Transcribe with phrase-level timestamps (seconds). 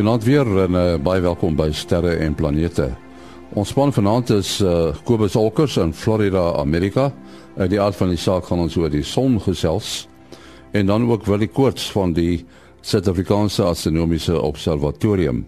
[0.00, 2.86] Goeienaand weer en uh, baie welkom by Sterre en Planete.
[3.52, 7.10] Ons span vanaand is uh, Kobus Olkers in Florida, Amerika.
[7.58, 10.06] Uh, die aard van die saak gaan ons oor die son gesels
[10.72, 12.46] en dan ook wel die koorts van die
[12.80, 15.44] Suid-Afrikaanse Astronomiese Observatorium.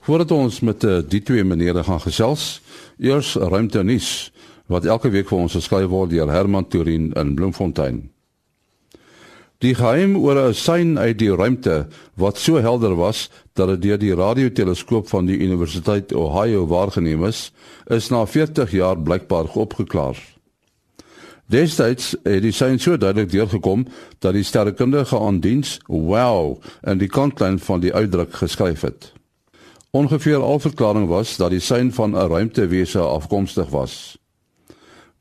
[0.00, 2.62] Voordat ons met uh, die twee menere gaan gesels,
[2.96, 4.32] eers ruimte nuus
[4.72, 8.06] wat elke week vir ons geskryf word deur Herman Turin in Bloemfontein.
[9.62, 13.98] Die geheim oor 'n sein uit die ruimte wat so helder was dat dit deur
[13.98, 17.52] die radioteleskoop van die Universiteit Ohio waargeneem is,
[17.86, 20.18] is na 40 jaar blykbaar opgeklaar.
[21.46, 23.86] Destyds het die sein so duidelik deurgekom
[24.18, 29.12] dat die sterrekundige aan diens wow en die kantlyn van die uitdruk geskryf het.
[29.90, 34.21] Ongeveer al verklaring was dat die sein van 'n ruimtewese afkomstig was.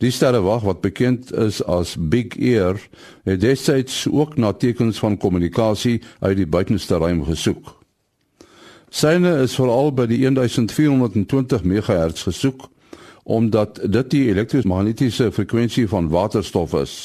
[0.01, 2.79] Die sterrewag wat bekend is as Big Ear,
[3.23, 7.75] het destyds ook na tekens van kommunikasie uit die buitenste ruim gesoek.
[8.89, 12.69] Syne is veral by die 1420 MHz gesoek
[13.23, 16.95] omdat dit die elektromagnetiese frekwensie van waterstof is.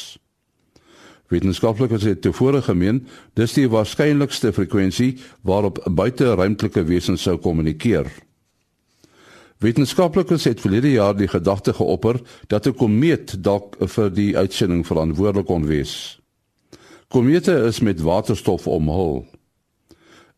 [1.28, 3.02] Wetenskaplikes het tevore gemeen
[3.36, 8.08] dis die waarskynlikste frekwensie waarop buiteruimtelike wesens sou kommunikeer.
[9.58, 15.46] Wetenskaplikes het verlede jaar die gedagte geopper dat 'n komeet dalk vir die uitsending verantwoordelik
[15.46, 16.20] kon wees.
[17.08, 19.26] Komete is met waterstof omhul.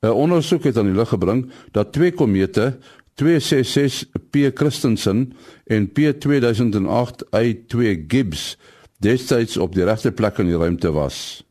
[0.00, 2.78] 'n Ondersoek het aan die lig gebring dat twee komete,
[3.14, 5.32] 266P Christensen
[5.64, 8.58] en P2008I2 Gibbs,
[8.98, 11.44] destyds op die regte plek in die ruimte was.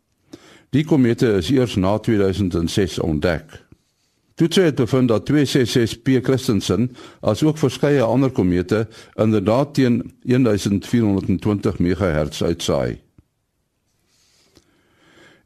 [0.69, 3.66] Die komete is eers na 2006 ontdek.
[4.37, 12.43] Toetse het bevind dat 266P Christensen as ook verskeie ander komete inderdaad teen 1420 MHz
[12.43, 12.99] uitsaai.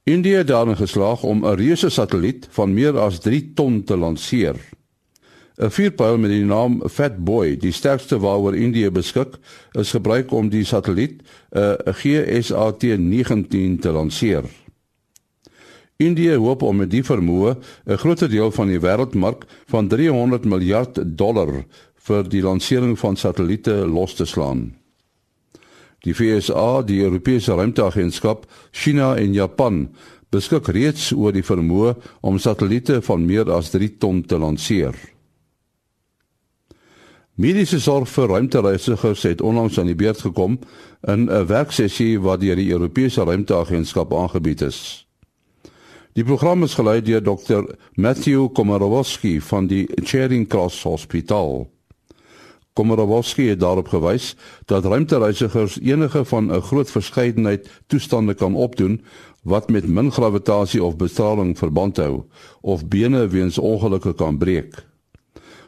[0.03, 4.55] India het daarin geslaag om 'n reuse satelliet van meer as 3 ton te lanseer.
[5.55, 9.37] 'n Vierpyl met die naam Fat Boy, die sterkste waaroor India beskik,
[9.71, 11.21] is gebruik om die satelliet
[11.51, 14.43] 'n GSAT-19 te lanseer.
[16.01, 21.00] Indië hoop om met die vermoë 'n groot deel van die wêreldmark van 300 miljard
[21.17, 24.72] dollar vir die lansering van satelliete los te slaan.
[26.01, 29.90] Die FSA, die Europese Ruimteagentskap, China en Japan
[30.29, 34.95] beskik reeds oor die vermoë om satelliete van meer as 3 ton te lanseer.
[37.35, 40.59] Mediese sorg vir ruimtereisigers het onlangs aan die beurt gekom
[41.07, 45.07] in 'n werksessie wat deur die Europese Ruimteagentskap aangebied is.
[46.11, 47.61] Die program is gelei deur Dr.
[47.95, 51.69] Matthew Komorowski van die Charing Cross Hospital.
[52.75, 54.33] Komorowski het daarop gewys
[54.67, 59.01] dat ruimtereisigers enige van 'n groot verskeidenheid toestande kan opdoen
[59.44, 62.23] wat met min gravitasie of bestraling verband hou
[62.61, 64.85] of bene weens ongelukke kan breek.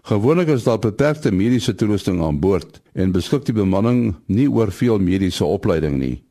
[0.01, 4.99] Gewoonlik is daar beperkte mediese toerusting aan boord en beskik die bemanning nie oor veel
[4.99, 6.23] mediese opleiding nie.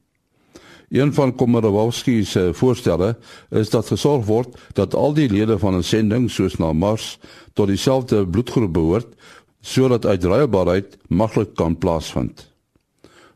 [0.92, 3.16] Een van Komorowski se voorstelle
[3.50, 7.18] is dat gesorg word dat al die lede van 'n sending soos na Mars
[7.52, 9.06] tot dieselfde bloedgroep behoort
[9.60, 12.50] sodat uitruilbaarheid maklik kan plaasvind.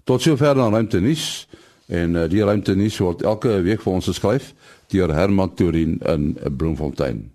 [0.04, 1.48] Tot sover dan ruimte nuus
[1.86, 4.54] en uh, die ruimte nuus word elke week vir ons geskryf
[4.86, 7.32] deur Herman Turin in Bloemfontein.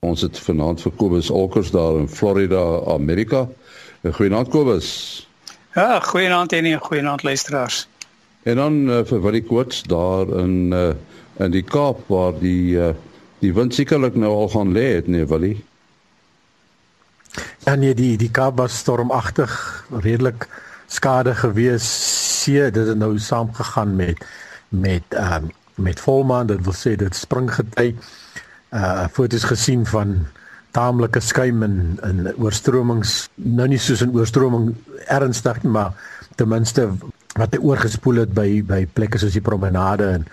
[0.00, 3.48] Ons het vanaand vir Kobus Olkers daar in Florida, Amerika.
[4.02, 5.26] Goeienaand Kobus.
[5.74, 7.88] Ja, goeienaand en goeienaand luisteraars.
[8.42, 10.90] En dan uh, vir wat die koets daar in uh,
[11.42, 12.90] in die Kaap waar die uh,
[13.42, 15.64] die wind sekerlik nou al gaan lê het nee Willie.
[17.66, 19.54] Ja nee die die Kaap was stormagtig
[20.02, 20.48] redelik
[20.86, 21.86] skade gewees.
[22.42, 24.24] See dit het nou saamgegaan met
[24.68, 27.94] met ehm um, met volmaan dit wil sê dit spring gety
[28.72, 30.26] uh foto's gesien van
[30.70, 34.74] taamlike skuim in in oorstromings nou nie soos 'n oorstroming
[35.06, 35.92] ernstig maar
[36.36, 36.88] ten minste
[37.38, 40.26] wat hy oorgespoel het by by plekke soos die promenade en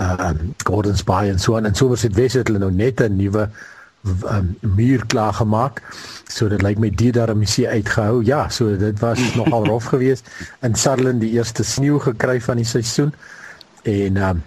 [0.00, 0.30] uh
[0.64, 3.50] Gordons Bay en so aan en Somerset West het hulle nou net 'n nuwe
[4.04, 5.82] um, muur klaar gemaak.
[6.28, 8.24] So dit lyk my die daar musie uitgehou.
[8.24, 10.30] Ja, so dit was nogal rof geweest
[10.62, 13.12] in Sutherland die eerste sneeu gekry van die seisoen.
[13.82, 14.42] En um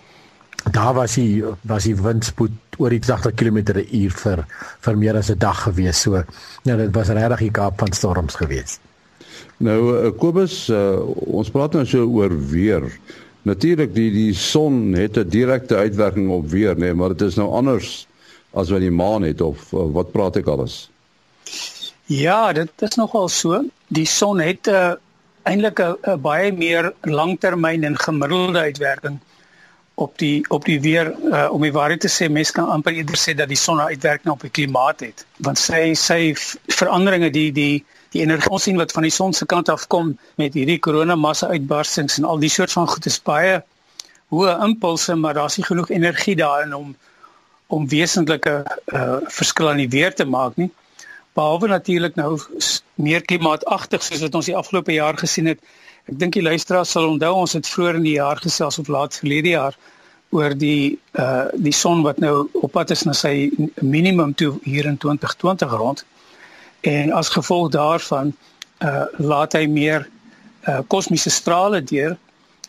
[0.71, 4.45] daar was hy was die windspoed oor die 80 km/h vir
[4.79, 6.01] vir meer as 'n dag geweest.
[6.01, 6.23] So
[6.63, 8.79] ja, dit was regtig die Kaap van storms geweest.
[9.63, 10.99] Nou uh, Kobus, uh,
[11.39, 12.87] ons praat nou so oor weer.
[13.47, 17.49] Natuurlik die die son het 'n direkte uitwerking op weer, nee, maar dit is nou
[17.51, 18.07] anders
[18.53, 20.89] as wat die maan het of uh, wat praat ek alles?
[22.05, 23.63] Ja, dit is nogal so.
[23.87, 24.93] Die son het 'n uh,
[25.43, 29.19] eintlik 'n baie meer langtermyn en gemiddelde uitwerking.
[29.95, 33.17] op die op die weer uh, om die waarheid te sê mense kan amper eerder
[33.19, 36.33] sê dat die son uitwerking op die klimaat het want sy sy
[36.73, 37.83] veranderinge die die
[38.13, 41.49] die energie ons sien wat van die son se kant af kom met hierdie koronamassa
[41.53, 43.61] uitbarstings en al die soort van goed is baie
[44.33, 46.93] hoë impulse maar daar's nie genoeg energie daarin om
[47.73, 48.51] om wesentlike
[48.93, 50.69] uh, verskil aan die weer te maak nie.
[51.33, 52.35] Behalwe natuurlik nou
[53.01, 55.63] meer klimaatagtig soos wat ons die afgelope jaar gesien het.
[56.05, 59.17] Ek dink die luisteraars sal onthou ons het vroeër in die jaar gesels of laat
[59.17, 59.77] verlede jaar
[60.33, 63.49] oor die uh die son wat nou op pad is na sy
[63.81, 66.05] minimum toe hier in 2020 rond
[66.83, 68.33] en as gevolg daarvan
[68.83, 70.07] uh laat hy meer
[70.67, 72.17] uh kosmiese strale deur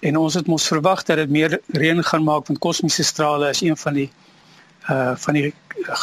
[0.01, 3.63] en ons het mos verwag dat dit meer reën gaan maak want kosmiese strale is
[3.67, 4.11] een van die
[4.91, 5.53] uh van die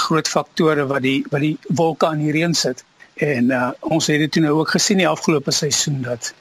[0.03, 2.83] groot faktore wat die wat die wolke aan die reën sit
[3.15, 6.33] en uh ons het dit nou ook gesien die afgelope seisoen dat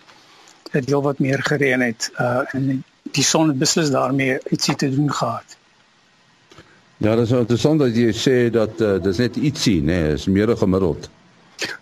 [0.72, 2.84] dit heel wat meer gereën het uh en
[3.14, 5.56] die son het beslis daarmee ietsie te doen gehad.
[6.96, 10.26] Ja, dit is interessant dat jy sê dat uh, dis net ietsie, nê, nee, is
[10.28, 11.08] meer gemiddeld.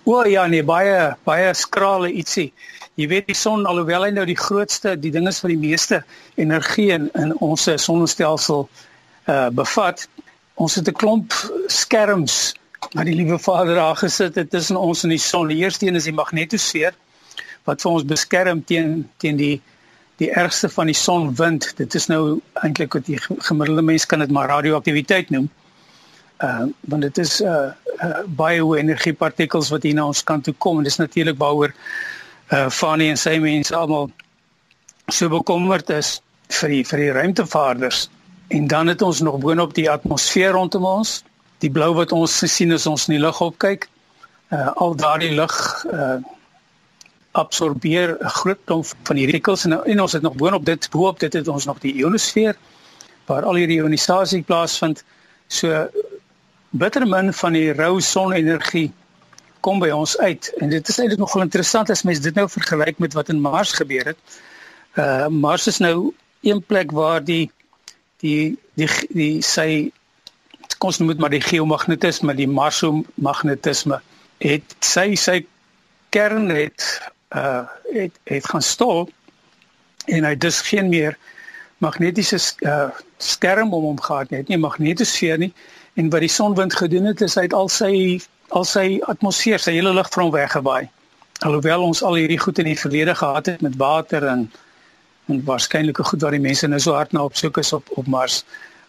[0.04, 2.52] O ja, nee, baie baie skrale ietsie.
[2.98, 6.02] Jy weet die son alhoewel hy nou die grootste, die ding is wat die meeste
[6.36, 8.68] energie in in ons sonnestelsel
[9.28, 10.08] uh bevat.
[10.54, 11.34] Ons het 'n klomp
[11.66, 12.54] skerms
[12.92, 15.48] wat die liewe Vader daar gesit het tussen ons en die son.
[15.48, 16.94] Die eerste een is die magnetosfeer
[17.64, 19.60] wat vir ons beskerm teen teen die
[20.18, 21.72] die ergste van die sonwind.
[21.78, 25.46] Dit is nou eintlik wat die gemiddelde mens kan dit maar radioaktiwiteit noem.
[26.38, 27.70] Uh want dit is uh
[28.02, 31.74] uh, baie hoë energiepartikels wat hier na ons kant toe kom en dis natuurlik waaroor
[32.54, 34.10] uh Fanny en sy mense almal
[35.10, 36.18] so bekommerd is
[36.60, 38.06] vir die vir die ruimtevaarders.
[38.54, 41.22] En dan het ons nog boonop die atmosfeer rondom ons,
[41.60, 43.88] die blou wat ons sien as ons in die lug opkyk.
[44.54, 45.54] Uh al daardie lug
[45.92, 46.18] uh
[47.38, 51.18] absorbeer 'n groot klomp van die partikels en, en ons het nog boonop dit boop
[51.18, 52.56] dit het ons nog die ionosfeer
[53.26, 55.04] waar al hierdie ionisasie plaasvind.
[55.48, 55.88] So
[56.78, 58.88] bitter min van die rou sonenergie
[59.66, 60.50] kom by ons uit.
[60.62, 63.74] En dit is eintlik nogal interessant as mens dit nou vergelyk met wat in Mars
[63.78, 64.40] gebeur het.
[64.98, 66.12] Uh Mars is nou
[66.46, 67.50] een plek waar die
[68.22, 69.90] die die die sy
[70.78, 73.98] noem dit maar die geomagnetisme, die marsomagnetisme
[74.38, 75.40] het sy sy
[76.14, 76.84] kern het
[77.34, 79.08] uh het het gaan stol
[80.06, 81.18] en hy dus geen meer
[81.78, 85.52] magnetiese uh, skerm om hom gehad nie, nie magnetosfeer nie
[85.98, 87.92] en wat die sonwind gedoen het is hy het al sy
[88.56, 90.88] al sy atmosfeer, sy hele lug van weggewaai.
[91.44, 94.48] Alhoewel ons al hierdie goed in die verlede gehad het met water en
[95.28, 98.06] en waarskynlike goed wat die mense nou so hard na op soek is op op
[98.08, 98.44] Mars,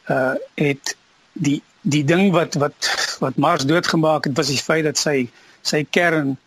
[0.08, 0.96] uh het
[1.34, 5.28] die die ding wat wat wat Mars doodgemaak het was die feit dat sy
[5.62, 6.38] sy kern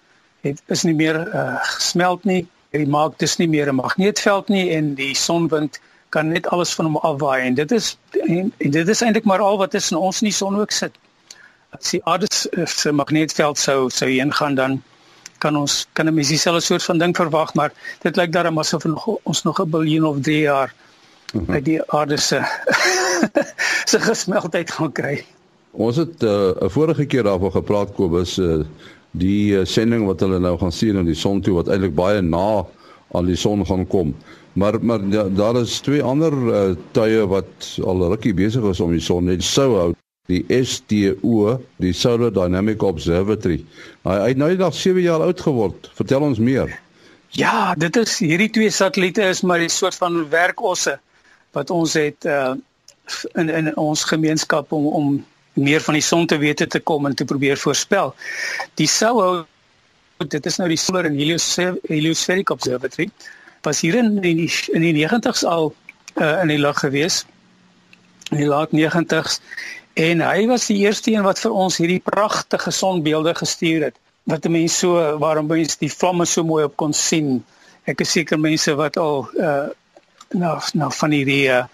[0.46, 2.46] het is nie meer uh gesmelt nie.
[2.72, 5.80] Hy maak dis nie meer 'n magneetveld nie en die sonwind
[6.12, 9.40] kan net alles van hom afwaai en dit is en, en dit is eintlik maar
[9.40, 10.96] al wat is in ons nie son ook sit.
[11.72, 14.82] As die aarde se magneetveld sou sou ingaan dan
[15.42, 17.72] kan ons kan 'n mens dieselfde soort van ding verwag maar
[18.02, 20.74] dit lyk daarom asof nog, ons nog 'n biljoen of 3 jaar
[21.32, 21.52] mhm.
[21.52, 22.42] by die aarde se
[23.90, 25.24] se gesmeltheid gaan kry.
[25.72, 28.60] Ons het uh, 'n vorige keer daaroor gepraat Kobus uh,
[29.10, 32.20] die uh, sending wat hulle nou gaan sien in die son toe wat eintlik baie
[32.20, 32.64] na
[33.12, 34.14] aan die son gaan kom.
[34.52, 38.90] Maar maar ja, daar is twee ander uh, tye wat al rukkie besig is om
[38.92, 39.90] die son net sou hou.
[40.30, 43.64] Die SDO, die Solar Dynamic Observatory.
[44.06, 45.90] Hy hy nou nog 7 jaar oud geword.
[45.98, 46.70] Vertel ons meer.
[47.34, 50.98] Ja, dit is hierdie twee satelliete is maar 'n soort van werkosse
[51.52, 52.54] wat ons het uh
[53.34, 57.14] in in ons gemeenskap om om meer van die son te wete te kom en
[57.14, 58.14] te probeer voorspel.
[58.74, 59.46] Die SOHO
[60.28, 61.18] dit is nou die Solar and
[61.88, 63.10] Heliospheric Observatory
[63.62, 65.72] was hier in die, in die 90s al
[66.14, 67.22] uh, in die lug gewees.
[68.30, 69.40] In die laat 90s
[70.00, 73.98] en hy was die eerste een wat vir ons hierdie pragtige sonbeelde gestuur het.
[74.24, 77.42] Wat mense so waarom mense die vlamme so mooi op kon sien.
[77.84, 79.68] Ek is seker mense wat al uh,
[80.38, 81.64] nou nou van hierdie uh,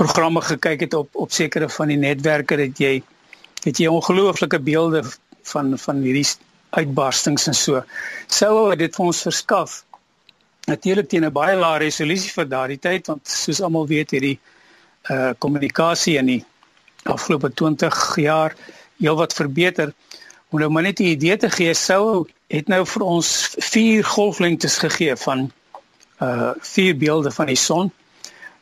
[0.00, 2.94] programme gekyk het op op sekere van die netwerke dat jy
[3.62, 5.04] het jy ongelooflike beelde
[5.52, 6.26] van van hierdie
[6.72, 7.82] uitbarstings en so.
[8.32, 9.82] Sou dit vir ons verskaf
[10.66, 14.38] natuurlik teen 'n baie lae resolusie vir daardie tyd want soos almal weet hierdie
[15.10, 16.44] uh kommunikasie in die
[17.02, 18.54] afgelope 20 jaar
[18.98, 19.92] heelwat verbeter.
[20.50, 24.78] Om nou maar net 'n idee te gee, sou het nou vir ons vier golflengtes
[24.78, 25.50] gegee van
[26.20, 27.92] uh vier beelde van die son.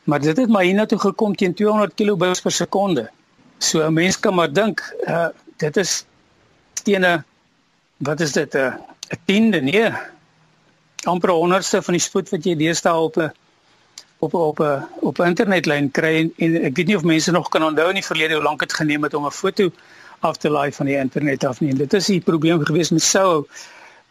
[0.03, 3.09] Maar dit het maar hiernatoe gekom teen 200 kilobits per sekonde.
[3.57, 5.27] So 'n mens kan maar dink, uh
[5.57, 6.05] dit is
[6.83, 7.23] teen 'n
[7.97, 8.73] wat is dit 'n
[9.11, 9.91] 'n tiende nee,
[11.03, 13.31] amper 'n honderdste van die spoed wat jy deesdae op 'n
[14.19, 17.49] op op 'n op 'n internetlyn kry en, en ek weet nie of mense nog
[17.49, 19.71] kan onthou in die verlede hoe lank dit geneem het om 'n foto
[20.19, 21.73] af te laai van die internet af nie.
[21.73, 23.47] Dit is 'n probleem gewees met Sou.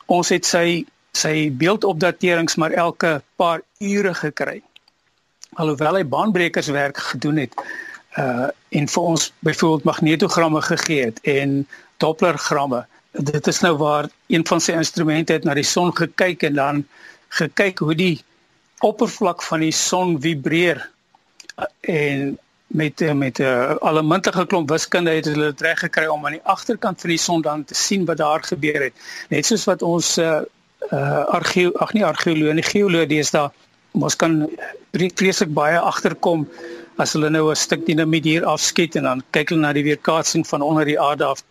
[0.07, 4.63] Ons het sy sy beeldopdaterings maar elke paar ure gekry.
[5.53, 7.55] Alhoewel hy baanbrekerswerk gedoen het
[8.19, 12.87] uh en vir ons byvoorbeeld magnetogramme gegee het en dopplergramme.
[13.11, 16.85] Dit is nou waar een van sy instrumente het na die son gekyk en dan
[17.29, 18.23] gekyk hoe die
[18.87, 20.89] oppervlak van die son vibreer
[21.81, 22.39] en
[22.71, 26.45] met met 'n uh, allemintige klomp wiskunde het hulle dit reg gekry om aan die
[26.45, 28.95] agterkant van die son dan te sien wat daar gebeur het.
[29.29, 30.41] Net soos wat ons uh,
[30.93, 33.51] uh argeo ag nie argeoloog nie geoloog deesdae
[33.93, 34.49] ons kan
[34.93, 36.49] vreeslik baie agterkom
[36.97, 40.47] as hulle nou 'n stuk dinamiet hier afskiet en dan kyk hulle na die weerkaatsing
[40.47, 41.43] van onder die aarde af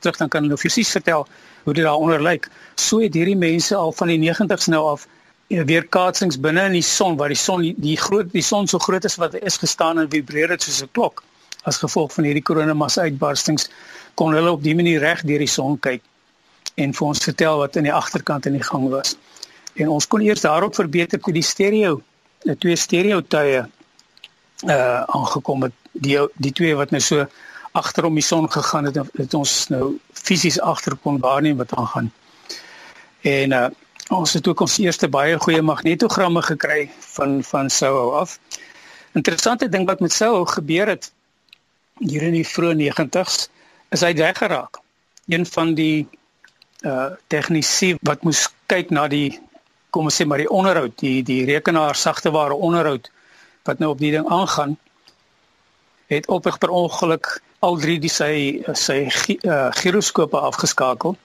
[0.00, 1.26] terug dan kan hulle fisies vertel
[1.64, 2.50] hoe dit daaronder lyk.
[2.74, 5.06] So het hierdie mense al van die 90's nou af
[5.48, 9.06] Ja, weerkaatsings binne in die son waar die son die groot die son so groot
[9.08, 11.22] is wat is gestaan en vibreer dit soos 'n klok
[11.64, 13.64] as gevolg van hierdie koronamassa uitbarstings
[14.14, 16.02] kon hulle op die manier reg deur die son kyk
[16.76, 19.16] en vir ons vertel wat in die agterkant in die gang was.
[19.80, 22.02] En ons kon eers daarop verbeter toe die stereo,
[22.44, 23.64] die twee stereo tye
[24.68, 27.26] uh aangekom het die die twee wat nou so
[27.78, 32.12] agter om die son gegaan het het ons nou fisies agter kon waarneem wat aangaan.
[33.22, 33.68] En uh
[34.08, 38.38] Ons het ook ons eerste baie goeie magnetogramme gekry van van Soho af.
[39.12, 41.10] Interessante ding wat met Soho gebeur het
[42.00, 43.50] hier in die vroeë 90's
[43.92, 44.80] is hy weggeraak.
[45.28, 46.08] Een van die
[46.88, 49.36] uh tegnisi wat moes kyk na die
[49.92, 53.10] kom ons sê maar die onderhoud, die die rekenaar sagteware onderhoud
[53.68, 54.78] wat nou op die ding aangaan
[56.08, 59.08] het op per ongeluk al drie die sy sy
[59.44, 61.16] uh, giroskope afgeskakel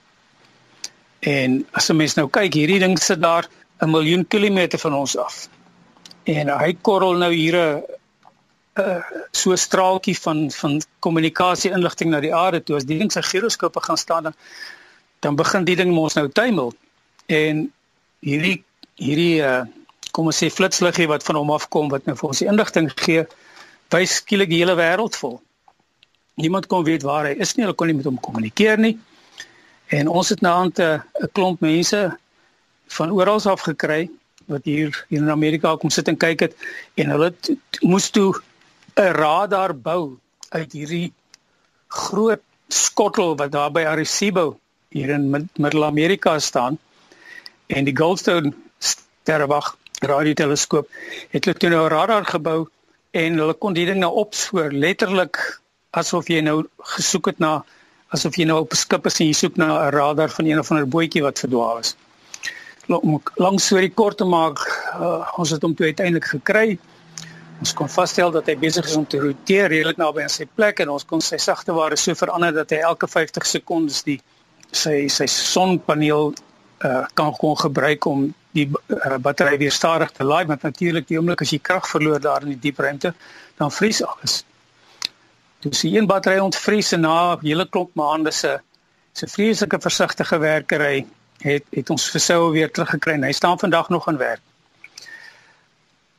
[1.24, 3.48] En as 'n mens nou kyk, hierdie ding sit daar
[3.80, 5.48] 'n miljoen kilometer van ons af.
[6.22, 7.82] En hy korrel nou hier 'n
[8.74, 12.76] uh, so 'n straaltjie van van kommunikasie inligting na die aarde toe.
[12.76, 14.34] As die ding se giroskope gaan staan dan
[15.18, 16.74] dan begin die ding mos nou tuimel.
[17.26, 17.72] En
[18.20, 18.64] hierdie
[18.94, 19.62] hierdie uh,
[20.10, 23.26] kom ons sê flitsliggie wat van hom afkom wat nou vir ons die inligting gee,
[23.90, 25.40] wys skielik die hele wêreld vol.
[26.34, 28.98] Niemand kon weet waar hy is nie, hulle kon nie met hom kommunikeer nie.
[29.94, 32.18] En ons het nou 'n 'n klomp mense
[32.86, 34.10] van oral af gekry
[34.46, 36.56] wat hier hier in Amerika kom sit en kyk het
[37.00, 37.32] en hulle
[37.80, 38.34] moes toe
[38.96, 41.12] 'n radar bou uit hierdie
[41.88, 46.78] groot skottel wat daar by Arecibo hier in Middel-Amerika staan
[47.66, 50.88] en die Goldstone sterrewag radioteleskoop
[51.30, 52.68] het hulle toe nou 'n radar gebou
[53.14, 55.38] en hulle kon die ding nou opspoor letterlik
[55.94, 56.64] asof jy nou
[56.96, 57.52] gesoek het na
[58.14, 60.58] asof jy nou op 'n skip is en jy soek na 'n radar van een
[60.58, 61.94] of ander bootjie wat verdwaal is.
[63.36, 64.58] Langs so 'n kort te maak,
[65.00, 66.78] uh, ons het hom toe uiteindelik gekry.
[67.60, 70.80] Ons kon vasstel dat hy besig is om te roteer redelik naby aan sy plek
[70.80, 74.20] en ons kon sy sagteware so verander dat hy elke 50 sekondes die
[74.72, 76.34] sy sy sonpaneel
[76.84, 81.18] uh, kan kon gebruik om die uh, battery weer stadig te laai want natuurlik die
[81.18, 83.14] oomblik as jy krag verloor daar in die diep ruimte
[83.58, 84.44] dan vries alles.
[85.64, 88.60] Toe sien een battery ontvries en na 'n hele klomp maande se
[89.12, 91.06] se vreeslike versigtige werkery
[91.42, 94.40] het het ons versou weer teruggekry hy staan vandag nog aan werk.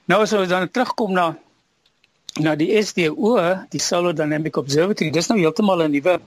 [0.05, 1.35] Nou as ons dan terugkom na
[2.35, 3.37] na die SDO,
[3.71, 6.19] die Solar Dynamic Observatory, dis nou heeltemal 'n nuwe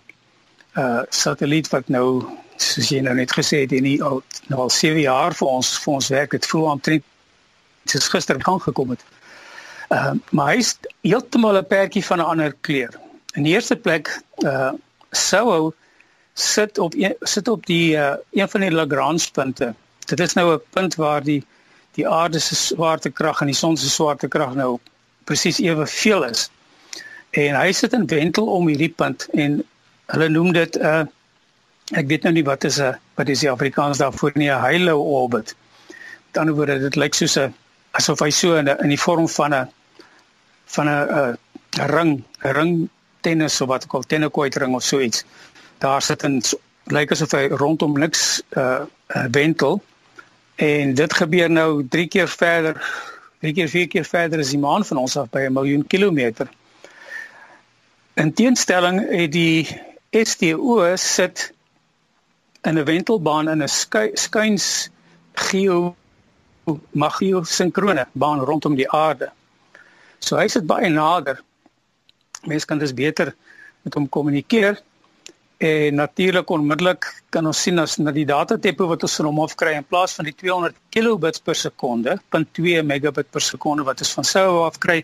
[0.76, 2.24] uh satelliet wat nou
[2.62, 5.94] soos jy nou net gesê het, nie al nou al 7 jaar vir ons vir
[5.94, 7.04] ons werk het aantrek.
[7.84, 9.04] Dit is gister gaan gekom het.
[9.88, 12.94] Ehm uh, maar hy's heeltemal 'n perdjie van 'n ander kleur.
[13.34, 14.72] In die eerste plek uh
[15.10, 15.72] sou
[16.34, 19.74] sit op sit op die uh een van die Lagrange punte.
[20.06, 21.44] Dit is nou 'n punt waar die
[21.94, 24.78] die aarde se swaartekrag en die son se swaartekrag nou
[25.24, 26.50] presies ewe veel is.
[27.30, 29.64] En hy sit in wentel om hierdie punt en
[30.06, 31.06] hulle noem dit 'n uh,
[31.96, 35.00] ek weet nou nie wat is 'n wat is die Afrikaans daarvoor nie 'n halo
[35.00, 35.54] orbit.
[36.32, 37.54] Ander woorde dit lyk soos 'n
[37.92, 39.68] asof hy so in 'n in die vorm van 'n
[40.66, 41.38] van 'n
[41.78, 42.88] 'n ring 'n ring
[43.20, 45.24] tennis of wat ook al tennekoitring of so iets.
[45.78, 46.42] Daar sit 'n
[46.86, 48.84] lyk asof hy rondom niks uh,
[49.30, 49.82] wentel
[50.56, 52.76] en dit gebeur nou 3 keer verder,
[53.40, 56.48] 3 keer 4 keer verder as die maan van ons af by 'n miljoen kilometer.
[58.14, 59.68] In teenstelling het die
[60.10, 61.52] STO sit
[62.68, 63.68] in 'n wentelbaan in 'n
[64.14, 64.90] skuins
[65.48, 65.96] geo
[66.92, 69.30] magio sinkrone baan rondom die aarde.
[70.18, 71.40] So hy sit baie nader
[72.46, 73.34] Mense kan dus beter
[73.82, 74.82] met hom kommunikeer
[75.58, 79.40] En natuurlik onmiddellik kan ons sien as na die data tempo wat ons van hom
[79.42, 83.98] af kry in plaas van die 200 kilobits per sekonde, 0.2 megabit per sekonde wat
[84.04, 85.00] ons van sou af kry,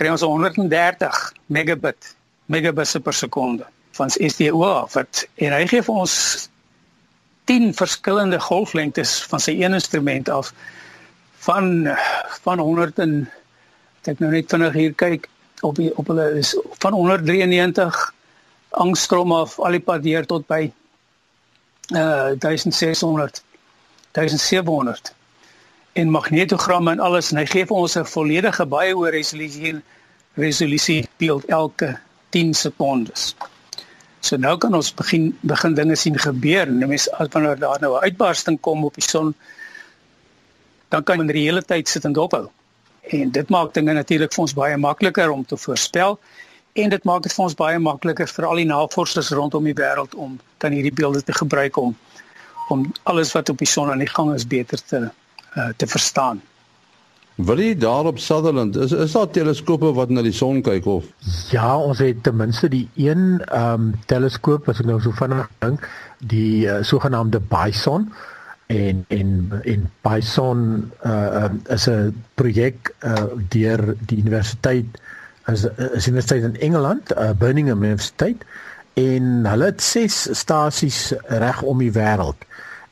[0.00, 1.20] kry ons 130
[1.52, 2.14] megabit
[2.48, 6.16] megabits per sekonde van SDO af wat en hy gee vir ons
[7.44, 10.52] 10 verskillende golflengtes van sy een instrument af
[11.46, 11.88] van
[12.42, 13.14] van 100 en
[14.08, 15.28] ek nou net vinnig hier kyk
[15.60, 18.00] op die, op hulle is van 193
[18.70, 20.66] angstrom af al die pad deur tot by
[21.94, 23.42] uh 1600
[24.12, 25.14] 1700
[25.92, 29.80] en magnetogramme en alles en hy gee vir ons 'n volledige baie hoë resolusie
[30.34, 31.98] resolusie beeld elke
[32.30, 33.34] 10 sekondes.
[34.20, 36.68] So nou kan ons begin begin dinge sien gebeur.
[36.68, 39.34] Nou mens as wanneer daar nou 'n uitbarsting kom op die son
[40.88, 42.48] dan kan jy die hele tyd sit en dophou.
[43.00, 46.18] En dit maak dinge natuurlik vir ons baie makliker om te voorspel
[46.72, 50.14] en dit maak dit vir ons baie makliker vir al die navorsers rondom die wêreld
[50.14, 51.96] om dan hierdie beelde te gebruik om
[52.68, 55.08] om alles wat op die son aan die gang is beter te
[55.56, 56.42] uh, te verstaan.
[57.46, 61.06] Wil jy daar op Sutherland is is daar teleskope wat na die son kyk of?
[61.50, 65.48] Ja, ons het ten minste die een ehm um, teleskoop as ek nou so vinnig
[65.64, 65.86] dink,
[66.18, 68.10] die uh, sogenaamde Bison
[68.66, 69.30] en en
[69.64, 75.00] en Bison uh, is 'n projek uh, deur die universiteit
[75.46, 78.44] is is universiteit in Engeland, uh, Birmingham Universiteit
[78.94, 82.44] en hulle het ses stasies reg om die wêreld.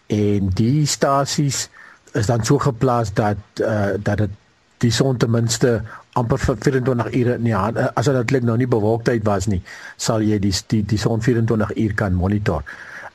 [0.07, 1.69] En die stasies
[2.12, 4.31] is dan so geplaas dat uh, dat dit
[4.78, 5.82] die son ten minste
[6.18, 9.62] amper vir 24 ure in die hand as dit netlik nou nie bewolktheid was nie,
[9.97, 12.62] sal jy die die die son 24 uur kan monitor.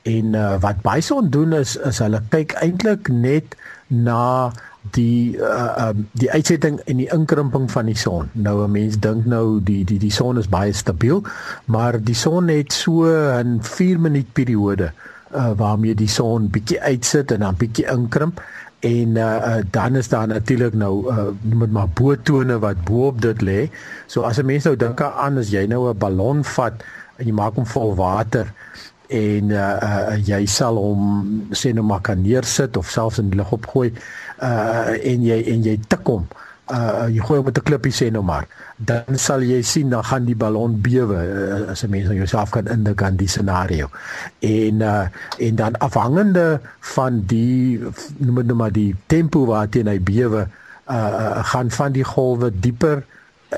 [0.03, 3.55] En uh, wat Bison doen is is hulle kyk eintlik net
[3.88, 4.51] na
[4.91, 8.29] die uh um die uitsetting en die inkrimping van die son.
[8.34, 11.24] Nou 'n mens dink nou die die die son is baie stabiel,
[11.65, 14.91] maar die son het so 'n 4 minuut periode
[15.32, 18.41] uh waarmee die son bietjie uitsit en dan bietjie inkrimp
[18.84, 23.41] en uh, dan is daar natuurlik nou uh met maar bootone wat bo op dit
[23.41, 23.60] lê.
[24.06, 26.84] So as 'n mens nou dink aan as jy nou 'n ballon vat
[27.17, 28.54] en jy maak hom vol water
[29.08, 31.02] en uh, uh jy sal hom
[31.52, 33.93] sê nou maar kan neersit of selfs in die lug opgooi
[34.41, 36.53] uh en jy en jy tik hom uh
[37.13, 40.25] jy gooi hom met 'n klippie sê nou maar dan sal jy sien dan gaan
[40.25, 43.89] die ballon bewe uh, as 'n mens nou jouself kan indink aan die scenario
[44.39, 45.05] en uh
[45.38, 47.79] en dan afhangende van die
[48.17, 50.47] noem dit nou maar die tempo waarteen hy bewe
[50.89, 53.03] uh gaan van die golwe dieper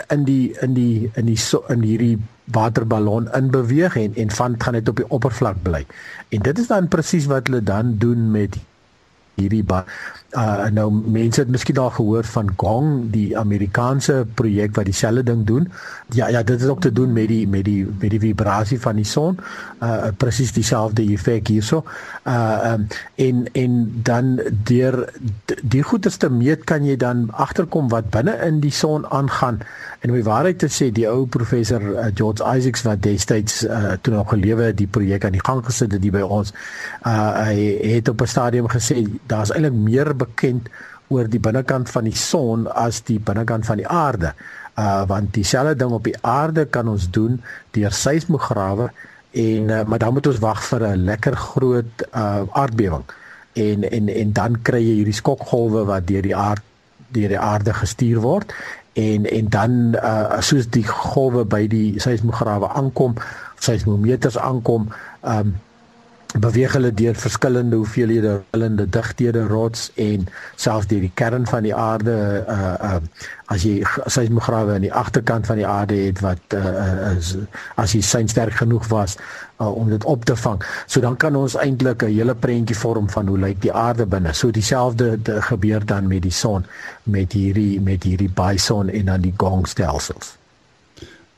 [0.07, 4.55] in die in die in die so, in hierdie waterballon in beweeg en en van
[4.57, 5.85] gaan dit op die oppervlak bly.
[6.29, 8.57] En dit is dan presies wat hulle dan doen met
[9.35, 9.63] hierdie
[10.35, 15.45] uh nou mense het miskien al gehoor van Gong, die Amerikaanse projek wat dieselfde ding
[15.47, 15.69] doen.
[16.13, 18.95] Ja ja, dit is ook te doen met die met die met die vibrasie van
[18.95, 19.39] die son.
[19.79, 21.83] Uh presies dieselfde effek hierso.
[22.27, 25.09] Uh um, en en dan deur
[25.63, 29.61] die goeie meet kan jy dan agterkom wat binne in die son aangaan.
[29.99, 33.95] En om die waarheid te sê, die ou professor uh, George Isaacs wat destyds uh,
[34.01, 36.53] toe nog gelewe het, die projek aan die gang gesit het hier by ons.
[37.07, 37.55] Uh hy
[37.95, 40.69] het op 'n stadium gesê daar's eintlik meer bekend
[41.07, 44.33] oor die binnekant van die son as die binnekant van die aarde.
[44.75, 47.41] Uh want dieselfde ding op die aarde kan ons doen
[47.77, 48.89] deur seismograwe
[49.31, 53.05] en uh, maar dan moet ons wag vir 'n lekker groot uh aardbewing.
[53.53, 56.63] En en en dan kry jy hierdie skokgolwe wat deur die aard
[57.07, 58.53] deur die aarde gestuur word
[58.93, 63.15] en en dan uh soos die golwe by die seismograwe aankom,
[63.59, 64.89] seismometers aankom,
[65.21, 65.55] um
[66.39, 71.75] beweeg hulle deur verskillende hoeveelhede verskillende digthede rots en selfs deur die kern van die
[71.75, 72.15] aarde
[72.49, 72.99] uh uh
[73.53, 77.35] as jy seismograwe aan die agterkant van die aarde het wat uh is
[77.75, 79.17] as hy sein sterk genoeg was
[79.61, 80.63] uh, om dit op te vang.
[80.85, 84.33] So dan kan ons eintlik 'n hele prentjie vorm van hoe lyk die aarde binne.
[84.33, 86.65] So dieselfde de gebeur dan met die son
[87.03, 90.35] met hierdie met hierdie bison en dan die gongstelsels.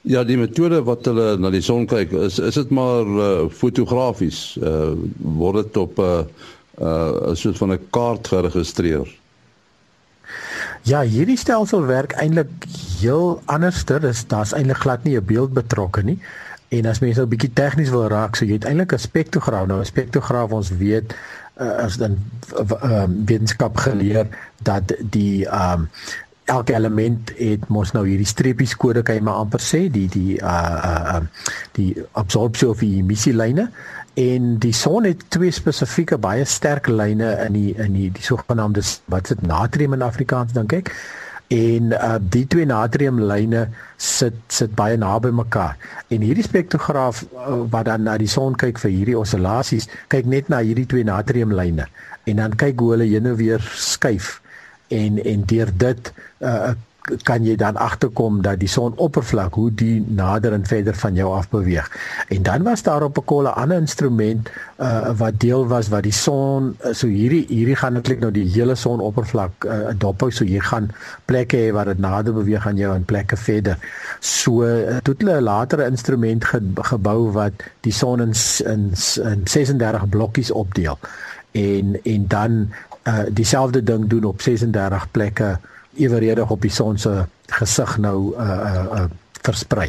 [0.01, 4.57] Ja, die metode wat hulle na die son kyk, is is dit maar uh, fotografies.
[4.61, 6.23] Uh word dit op 'n uh,
[6.81, 9.07] uh, 'n soort van 'n kaart geregistreer.
[10.87, 12.65] Ja, hierdie stelsel werk eintlik
[12.99, 13.99] heel anderster.
[13.99, 16.19] Dis daar's eintlik glad nie 'n beeld betrokke nie.
[16.67, 19.67] En as mense nou bietjie tegnies wil raak, so jy het eintlik 'n spektrograaf.
[19.67, 21.15] Nou 'n spektrograaf ons weet
[21.59, 22.17] uh, as dan
[22.83, 24.27] uh, wetenskap geleer
[24.61, 25.89] dat die ehm um,
[26.47, 30.39] elke element het mos nou hierdie streepies kode kan jy maar amper sê die die
[30.39, 31.21] uh uh
[31.75, 33.67] die absorpsie of die emissielyne
[34.17, 38.81] en die son het twee spesifieke baie sterk lyne in die in die die sogenaamde
[39.13, 40.93] wat is dit natrium in Afrikaans dink ek.
[41.53, 43.67] En uh, die twee natriumlyne
[44.03, 45.77] sit sit baie naby mekaar.
[46.11, 50.49] En hierdie spektrograaf uh, wat dan na die son kyk vir hierdie oscillasies, kyk net
[50.51, 51.87] na hierdie twee natriumlyne.
[52.27, 54.41] En dan kyk hoe hulle heen en weer skuif
[54.87, 56.71] en en deur dit uh,
[57.23, 61.49] kan jy dan agterkom dat die sonoppervlak hoe die nader en verder van jou af
[61.49, 61.87] beweeg.
[62.33, 66.11] En dan was daar op 'n kolle ander instrument uh, wat deel was wat die
[66.11, 70.91] son so hierdie hierdie gaan eintlik nou die hele sonoppervlak uh, dophou so jy gaan
[71.25, 73.77] plekke hê waar dit nader beweeg aan jou en plekke verder.
[74.19, 78.33] So uh, het hulle 'n latere instrument ge, gebou wat die son in
[78.65, 78.91] in,
[79.23, 80.99] in 36 blokkies opdeel.
[81.51, 82.69] En en dan
[83.07, 85.57] uh, dieselfde ding doen op 36 plekke
[85.97, 87.25] eweredig op die son se
[87.59, 89.07] gesig nou uh uh, uh
[89.47, 89.85] versprei.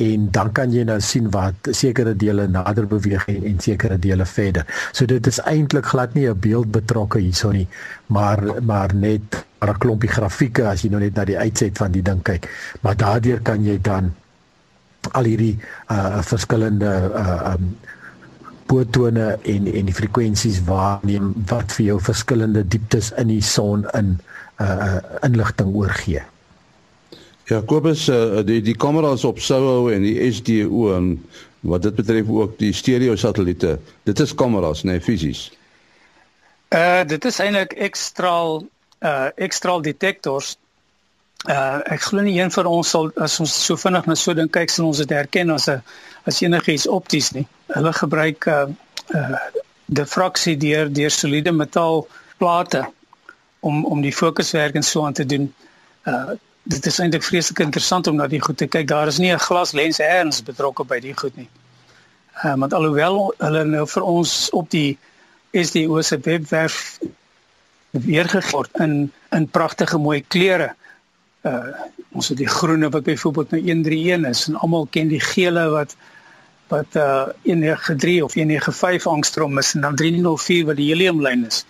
[0.00, 4.24] En dan kan jy nou sien wat sekere dele nader beweeg en, en sekere dele
[4.24, 4.64] verder.
[4.96, 7.68] So dit is eintlik glad nie 'n beeld betrokke hierso nie,
[8.06, 12.02] maar maar net 'n klompie grafieke as jy nou net na die uitset van die
[12.02, 12.48] ding kyk.
[12.80, 14.14] Maar daardeur kan jy dan
[15.12, 15.58] al hierdie
[15.90, 17.76] uh verskillende uh um
[18.66, 24.16] bootone en en die frekwensies waarneem wat vir jou verskillende dieptes in die son in
[24.62, 26.22] uh inligting oorgee.
[27.50, 31.10] Ja, Kobus, uh, die die kameras op SOHO en die SDO en
[31.60, 33.78] wat dit betref ook die stereo satelliete.
[34.08, 35.50] Dit is kameras, nee, fisies.
[36.72, 38.62] Uh dit is eintlik ekstraal
[39.04, 40.54] uh ekstraal detektors.
[41.44, 44.48] Uh ek glo nie een van ons sal as ons so vinnig na so ding
[44.48, 45.82] kyk sal ons dit herken as 'n
[46.24, 47.46] as enigiets opties nie.
[47.68, 48.66] Hulle gebruik uh
[49.14, 49.36] uh
[49.86, 52.06] diffraksie deur deur soliede metaal
[52.38, 52.84] plate
[53.60, 55.52] om om die fokuswerk en so aan te doen.
[56.06, 58.88] Uh dit is eintlik vreeslik interessant om na die goed te kyk.
[58.88, 61.48] Daar is nie 'n glaslens erns betrokke by die goed nie.
[62.44, 64.98] Uh want alhoewel hulle nou vir ons op die
[65.52, 66.98] SDO se webwerf
[67.90, 70.74] weergegee word in in pragtige mooi kleure.
[71.44, 75.64] Uh ons het die groene wat byvoorbeeld nou 131 is en almal ken die gele
[75.72, 75.96] wat
[76.72, 81.64] wat uh 193 of 195 angstrom is en dan 304 wat die heliumlyn is.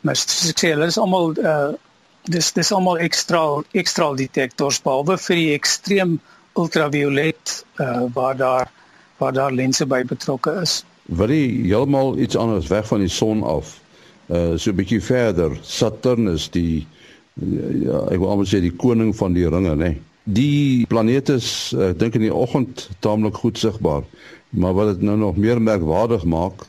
[0.00, 1.72] Maar soos ek sê, hulle is almal uh
[2.30, 3.42] dis dis almal ekstra
[3.82, 6.16] ekstra detektors behalwe vir die ekstreem
[6.58, 8.70] ultraviolet uh waar daar
[9.18, 10.82] waar daar lense by betrokke is.
[11.06, 13.76] Wat jy heeltemal iets anders weg van die son af.
[14.26, 16.86] Uh so 'n bietjie verder, Saturnus die
[17.40, 19.92] ja, ek wil amper sê die koning van die ringe, nê.
[20.24, 24.04] Die planeet is ek dink in die oggend taamlik goed sigbaar,
[24.50, 26.66] maar wat dit nou nog meer merkwaardig maak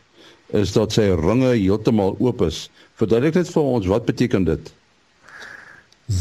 [0.53, 2.67] is dat sy ringe heeltemal oop is.
[3.01, 4.73] Verduidelik dit vir ons, wat beteken dit?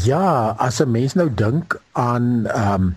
[0.05, 2.95] Ja, as 'n mens nou dink aan ehm um,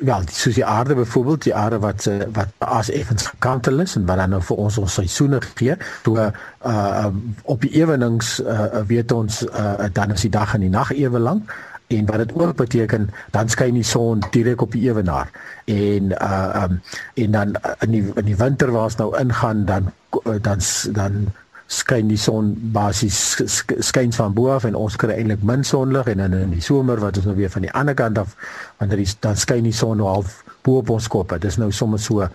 [0.00, 4.16] wel, soos die aarde byvoorbeeld, die aarde wat wat as effens gekantel is en wat
[4.16, 6.28] dan nou vir ons ons seisoene gee, toe uh,
[6.66, 7.06] uh
[7.42, 11.18] op die ewenings uh, weet ons uh, dan is die dag en die nag ewe
[11.18, 11.52] lank
[11.90, 15.30] en wat dit ook beteken dan skyn die son direk op die ewenaar
[15.64, 16.80] en uh um
[17.14, 17.54] en dan
[17.86, 19.92] in die in die winter waar ons nou ingaan dan
[20.40, 20.60] dan
[20.92, 21.26] dan
[21.70, 23.38] skyn die son basies
[23.86, 26.98] skyn van bo af en ons kry eintlik min sonlig en dan in die somer
[27.02, 28.34] wat ons nou weer van die ander kant af
[28.80, 31.38] wanneer die dan skyn die son nou half bo op ons koppe.
[31.38, 32.26] Dis nou sommer so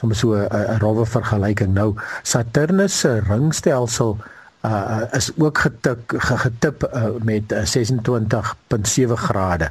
[0.00, 1.74] sommer so 'n rowwe vergelyking.
[1.74, 4.16] Nou Saturnus se ringstelsel
[4.64, 9.70] uh is ook getik getip uh, met 26.7 grade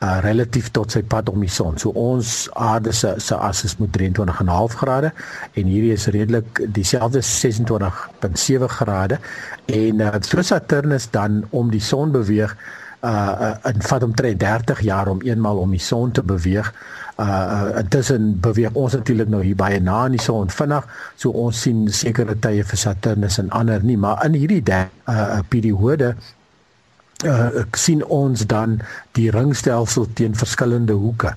[0.00, 1.76] uh relatief tot sy pad om die son.
[1.78, 5.12] So ons aarde se se as is met 23.5 grade
[5.52, 9.18] en hierdie is redelik dieselfde 26.7 grade
[9.66, 12.56] en uh so Saturnus dan om die son beweeg
[13.04, 16.72] uh in vat omtrent 30 jaar om eenmal om die son te beweeg.
[17.20, 20.88] Uh intussen beweeg ons natuurlik nou hier baie na aan die son vinnig.
[21.16, 26.14] So ons sien sekere tye vir Saturnus en ander nie, maar in hierdie uh periode
[27.24, 28.80] uh, sien ons dan
[29.18, 31.36] die ringstelsel teen verskillende hoeke.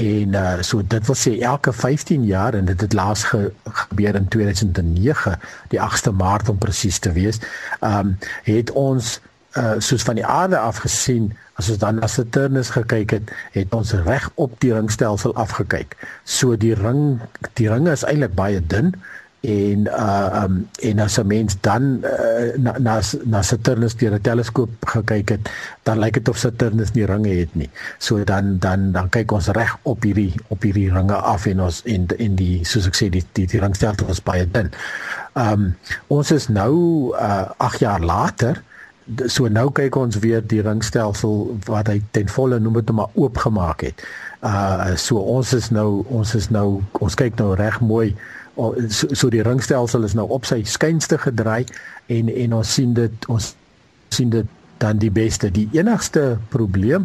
[0.00, 4.14] En uh, so dit wil sê elke 15 jaar en dit het laas ge, gebeur
[4.14, 5.36] in 2009
[5.68, 7.40] die 8de Maart om presies te wees
[7.84, 8.16] um,
[8.48, 9.18] het ons
[9.58, 13.76] uh, soos van die aarde af gesien as ons dan na Saturnus gekyk het het
[13.76, 15.96] ons reg op die ringstelsel afgekyk.
[16.24, 17.20] So die ring
[17.60, 18.94] die ringe is eintlik baie dun
[19.40, 24.20] en uh um en as 'n mens dan uh, na na na Saturnus deur 'n
[24.20, 25.50] teleskoop gekyk het,
[25.82, 27.70] dan lyk dit of Saturnus nie ringe het nie.
[27.98, 31.82] So dan dan dan kyk ons reg op hierdie op hierdie ringe af en ons
[31.84, 34.70] en in die soos ek sê die die, die ringstelsel is baie dun.
[35.34, 35.76] Um
[36.08, 36.74] ons is nou
[37.16, 38.62] uh 8 jaar later
[39.26, 43.10] so nou kyk ons weer die ringstelsel wat hy ten volle noem dit nou maar
[43.14, 44.04] oopgemaak het.
[44.44, 48.16] Uh so ons is nou ons is nou ons kyk nou reg mooi
[48.88, 51.64] so, so die ringstelsel is nou op sy skynste gedraai
[52.12, 53.54] en en ons sien dit ons
[54.14, 55.50] sien dit dan die beste.
[55.52, 57.04] Die enigste probleem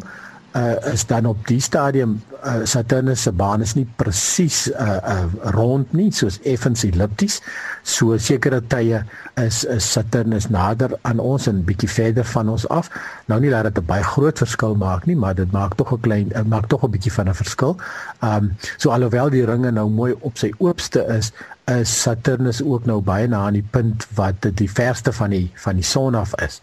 [0.56, 5.52] uh, is dan op die stadium uh, Saturnus se baan is nie presies uh, uh,
[5.56, 7.42] rond nie soos effens ellipties.
[7.84, 9.04] So sekere tye
[9.42, 12.90] is, is Saturnus nader aan ons en bietjie verder van ons af.
[13.32, 16.02] Nou nie dat dit 'n baie groot verskil maak nie maar dit maak tog 'n
[16.02, 17.78] klein uh, maak tog 'n bietjie van 'n verskil.
[18.24, 21.32] Um, so alhoewel die ringe nou mooi op sy oopste is
[21.66, 25.48] is Saturnus ook nou baie na aan die punt wat dit die verste van die
[25.64, 26.62] van die son af is.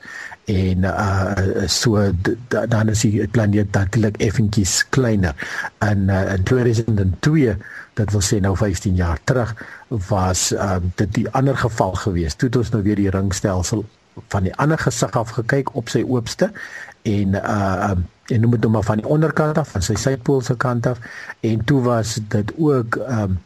[0.51, 2.11] En uh so
[2.49, 5.35] dan is die planeet natuurlik effentjies kleiner.
[5.79, 7.57] En uh, in 2002
[7.95, 9.55] dit wil sê nou 15 jaar terug
[9.89, 13.85] was uh, dit die ander geval geweest toe het ons nou weer die ringstelsel
[14.29, 16.53] van die ander gesig af gekyk op sy oopste
[17.03, 17.95] en uh
[18.33, 20.99] en noem dit nou maar van die onderkant af van sy suidpoolse kant af.
[21.41, 23.41] En toe was dit ook um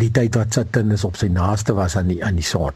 [0.00, 2.74] die tyd wat Saturnus op sy naaste was aan die aan die son.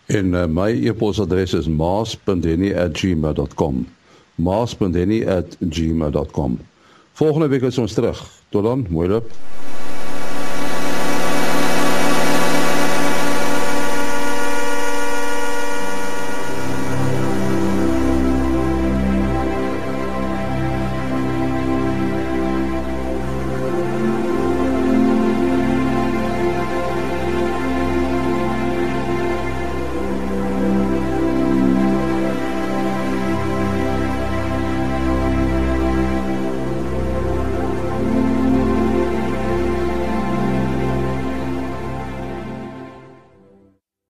[0.06, 3.88] En uh, my e-posadres is maas.henny@gmail.com.
[4.36, 6.60] maas.henny@gmail.com.
[7.14, 8.30] Volgende week is ons terug.
[8.50, 9.30] Tot dan, mooi loop.